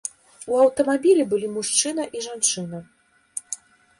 [0.53, 2.79] У аўтамабілі былі мужчына і жанчына.